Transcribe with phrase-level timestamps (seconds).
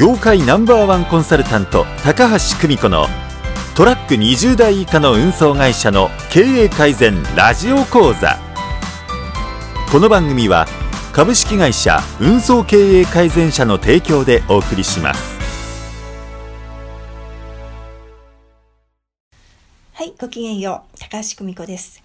[0.00, 3.04] 業界ナンバーワンコンサルタント高橋久美子の
[3.76, 8.38] トラック20台以下の運送会社の経営改善ラジオ講座。
[9.92, 10.64] この番組は
[11.12, 15.38] 株式会社運送経営改善社の提供でお送りします。
[19.92, 22.02] はいごきげんよう高橋久美子です。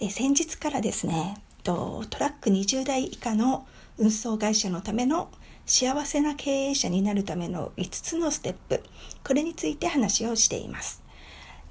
[0.00, 3.66] え先日からですねとトラック20台以下の
[3.98, 5.28] 運送会社のための
[5.66, 8.82] 幸せな経営者になるための5つのステップ。
[9.24, 11.02] これについて話をしています。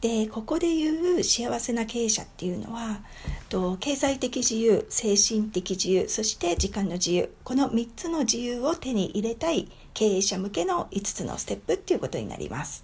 [0.02, 3.02] でここで言う幸せな経営者っていうのは
[3.50, 7.32] と経済的自由精神的自由そして時間の自由。
[7.44, 12.84] この3つの自由を手に入れたい経営者向けの5つのステップっていうことになります。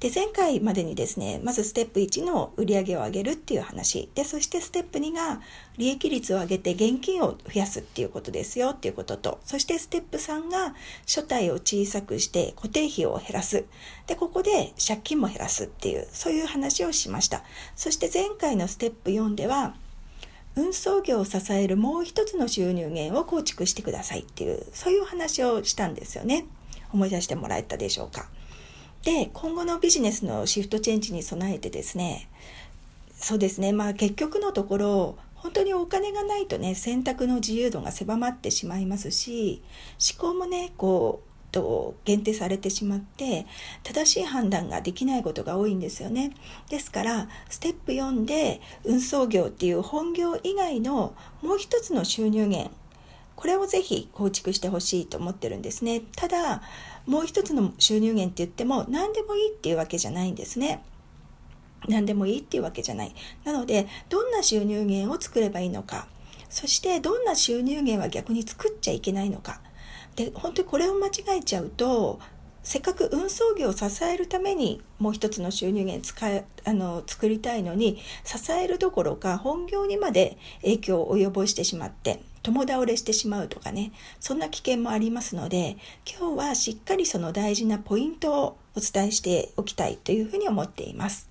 [0.00, 4.10] で前回までにですねまずステップ1の売り上げを上げるっていう話。
[4.14, 5.42] でそしてステップ2が
[5.76, 9.40] 利益率を上げて現金を増やすっていうことですよっていうことと。
[9.44, 10.74] そしてステップ3が
[11.04, 13.66] 所帯を小さくして固定費を減らす。
[14.06, 17.44] でここで借金も減らすっていうそういう話をしました。
[17.76, 19.74] そして前回のステップ4では
[20.56, 26.46] 運送業を支えるもう一つの収入源を構築してくださいっていうそういう話をしたんですよね。
[26.90, 28.30] 思い出してもらえたでしょうか。
[29.02, 32.28] で、今後のビジネスのシフトチェンジに備えてですね、
[33.14, 39.62] そうですね、まあ結局のところ、本当にお金がないとね、選択の自由度が狭まってしまいますし、
[40.18, 43.46] 思考もね、こう、と限定されてしまって
[43.82, 46.32] 正しい判断ができないことが多いんですよね。
[46.68, 52.70] ですからステップ4で運送業っていう本業以外のもう一つの収入源
[53.40, 56.60] これをぜひ構築してほしいと思ってるんですねただ
[57.06, 60.84] もう一つの収入源って言っても何でもいいっていうわけじゃないんですね。
[61.88, 63.14] 何でもいいっていうわけじゃない。
[63.44, 66.06] なので、どんな収入源を作ればいいのか。
[66.48, 69.60] そしてどんな収入源は逆に作っちゃいけないのか。
[70.14, 72.20] で、本当にこれを間違えちゃうと、
[72.62, 91.28] せっかく運送業を支えるためにもう一つの収入源使えあの作りたいのに支えるどころか本業にまで影響を及ぼしてしまって共倒れしてしまうとかねそんな危険もありますので今日はしっかりその大事なポイントをお伝えしておきたいというふうに思っています。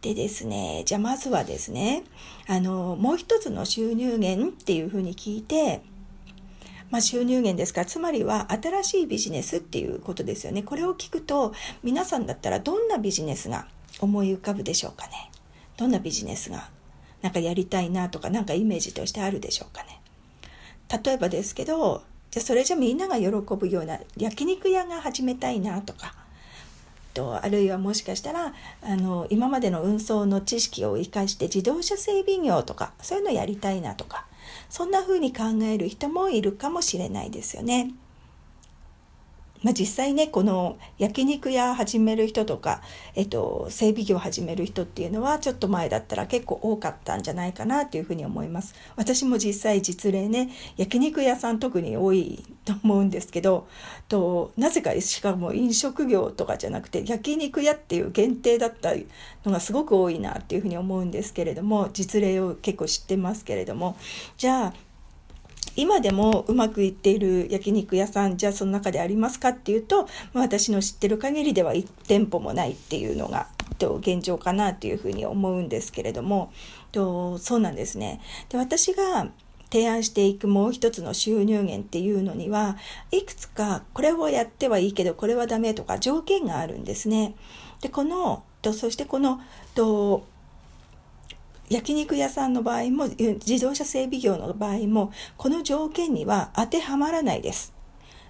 [0.00, 2.02] でですねじゃあまずはですね
[2.48, 5.82] あのもう一つの収入源っていうふうに聞いて
[6.92, 10.62] まあ、収入源ですからつまりは新しいビジネスっていうことですよね。
[10.62, 13.66] これを聞くと皆さんだったらどんなビジネスが
[13.98, 15.30] 思い浮かぶでしょうかね。
[15.78, 16.68] どんなビジネスが
[17.22, 20.01] なんかやりたいなとかなんかイメージとしてあるでしょうかね。
[21.04, 26.14] 例えばですけどじゃあそれじゃみんなが喜ぶような焼肉屋が始めたいなとか
[27.14, 34.26] とあるいはもしかしたらあの今までの運送の知識を生かして自動車整備業とかそういうのやりたいなとか
[34.70, 37.92] そんな風に考える人もいるかもしれないですよね。
[39.62, 42.82] まあ、実際ねこの焼肉屋始める人とか、
[43.14, 48.74] えっと、整備業始める人っていうのはちょっと前だったら結構多かったんじゃないかなというふうに思います。
[48.96, 53.68] 私も実際実例ね焼肉屋さん特に多いと思うんですけど
[54.08, 58.92] となぜかしかも飲食業とかじゃなくて焼肉屋っていう限定だった
[59.44, 63.96] のがすごく多いなっていうふうに思うんですけれども実例を結構知ってますけれども。
[64.36, 64.74] じゃあ
[65.76, 73.48] 今でもうまくいっている焼肉屋さんじゃあその中でありますかっていうと、まあ、私の知ってる限りでは1店舗もないっていうのが
[73.80, 76.52] 現状かなというふうに思うんですけれども
[76.92, 78.20] とそうなんですね。
[78.48, 79.28] で私が
[79.72, 82.76] 提案していくもう一つの収入源っていうのには
[83.10, 87.34] いくつかこれをやってはいいけどこれはダメとか条件があるんですね。
[87.80, 89.40] でこのとそしてこの
[89.74, 90.24] と
[91.72, 97.72] 焼肉屋さんの場合も自動車整備業の場合もこの条件には当てはまらないです。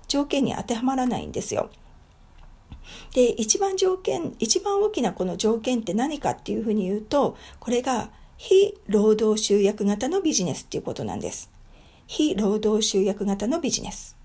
[0.07, 1.69] 条件に当てはまらないんですよ。
[3.15, 11.51] で一番条件一番大きなこの条件って何かっていうふうに言うとこれが非労働集約型のビジネスっていうことなんです。
[12.07, 14.17] 非労働集約型のビジネス。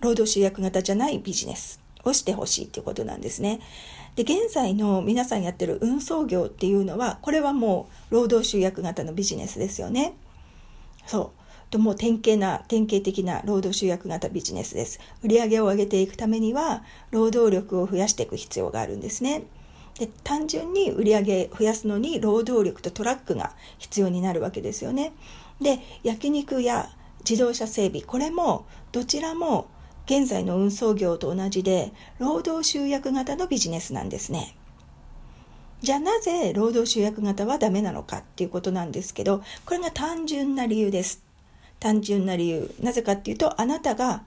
[0.00, 1.83] 労働集約型じゃないビジネス。
[2.04, 3.60] をしてほしいっていうことなんですね。
[4.16, 10.14] で、現在の皆さんやってる運送業っていうのは、これはもう労働集約型のビジネスですよね。
[11.06, 11.70] そう。
[11.70, 15.00] ともう典型な、典型的な労働集約型ビジネスです。
[15.22, 19.44] 売上を上げていくためには、労働力を増やしていく必要があるんですね。
[19.98, 25.12] で単純に売り上げ増やすのに労働力とトラックが必要になるわけですよね。
[25.60, 26.90] で焼肉や
[27.28, 29.68] 自動車整備これもどちらも
[30.06, 34.56] 現在の運送業と同じで労働集約型のビジネスなんですね。
[35.80, 41.22] じゃあなぜ労働集約型はダメなのかっていうことなんですけどこれが単純な理由です。
[41.80, 42.74] 単純な理由。
[42.80, 44.24] なぜかっていうとあなたが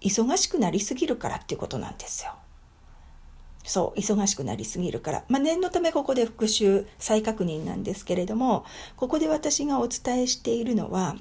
[0.00, 2.32] 忙しくなりすぎるからっていうことなんですよ。
[3.64, 5.24] そう、忙しくなりすぎるから。
[5.28, 8.64] まあ、念のためここで復習、再確認なんですけれども、
[8.96, 11.16] ここで私がお伝えしているのは、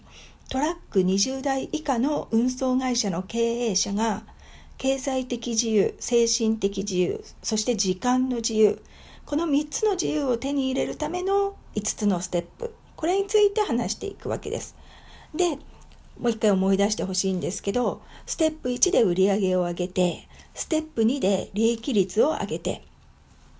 [0.49, 4.23] トラック20台以下の運送会社の経営者が、
[4.79, 8.81] 経済的自由、精神的自由、そして時間の自由、
[9.27, 14.75] この3つの自由を手に入れるための5つのステップ、これについて話していくわけです。
[15.35, 15.57] で、
[16.19, 22.81] もう一回思い出してほしいんですけど、ステップ1で売り上げを上げて、ステップ2で利益率を上げて、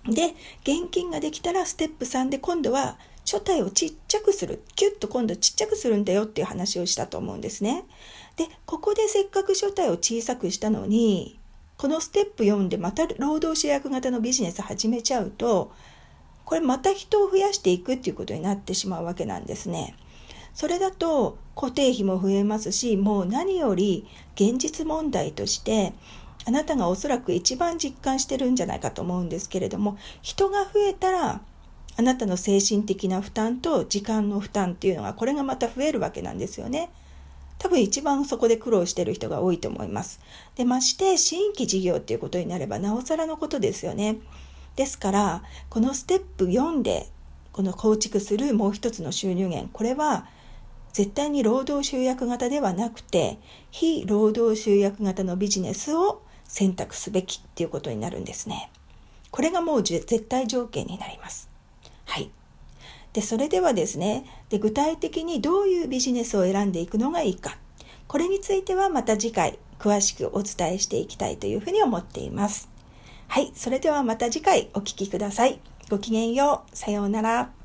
[0.06, 2.98] で、現金ができたらステップ3で今度は
[3.30, 4.60] 書体をちっちゃくする。
[4.74, 7.84] キュッと今度ちっちゃくするんだよっていう話をしたと思うんですね。
[8.36, 11.38] で、ここでせっかく書体を小さくしたのに、
[11.76, 15.70] このステップ4でまた労働主役型のビジネス始めちゃうと、
[16.44, 19.94] これまた人を増やしていくっていうことになってしまうわけなんですね。
[20.52, 25.92] それだと固定費も増えますし、もう何より現実問題として、
[26.46, 31.42] あなたがおそらく一番実感してるんじゃないかと思うんですけれども、人が増えたら、
[32.00, 36.88] あなたの精神的な負担と時間の負担っていうのが、これがまた増えるわけなんですよね。
[37.58, 40.18] 多分一番そこで苦労してる人が多いと思います。
[40.56, 44.16] で、まして新規事業っていうことになればなおさらのことですよね。
[44.76, 47.10] ですから、このステップ4で、
[47.52, 50.26] この構築するもう一つの収入源、これは
[50.94, 53.36] 絶対に労働集約型ではなくて、
[53.70, 58.70] 非労働集約型のビジネスを選択すべきっていうことになるんですね。
[59.30, 61.49] これがもう絶対条件になります。
[62.10, 62.30] はい。
[63.12, 67.56] で、それではですねで、具体的にどういうビジネスを選んでいくのがいいか。
[68.08, 72.68] これについてはまた次回詳しくお伝えしていきたいというふうに思っています。
[73.28, 73.52] はい。
[73.54, 75.60] それではまた次回お聴きください。
[75.88, 76.76] ごきげんよう。
[76.76, 77.59] さようなら。